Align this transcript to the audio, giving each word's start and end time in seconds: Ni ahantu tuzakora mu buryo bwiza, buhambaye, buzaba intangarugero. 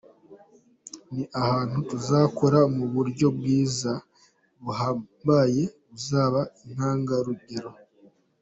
Ni 1.13 1.23
ahantu 1.41 1.77
tuzakora 1.89 2.59
mu 2.75 2.85
buryo 2.93 3.27
bwiza, 3.37 3.91
buhambaye, 4.63 5.63
buzaba 5.89 6.41
intangarugero. 6.65 7.69